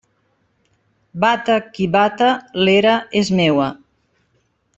[1.23, 2.31] Bata qui bata,
[2.63, 3.71] l'era és meua.